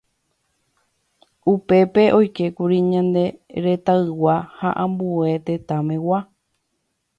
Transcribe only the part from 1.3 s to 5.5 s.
Upépe oikékuri ñane retãygua ha ambue